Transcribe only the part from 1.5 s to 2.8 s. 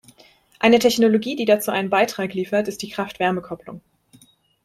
einen Beitrag liefert,